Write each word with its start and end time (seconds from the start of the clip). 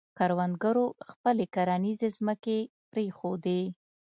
کروندګرو 0.17 0.85
خپلې 1.09 1.45
کرنیزې 1.55 2.09
ځمکې 2.17 2.57
پرېښودې. 2.91 3.61